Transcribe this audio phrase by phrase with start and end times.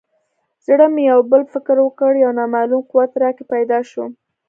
[0.65, 4.05] زړه مې یو بل فکر وکړ یو نامعلوم قوت راکې پیدا شو.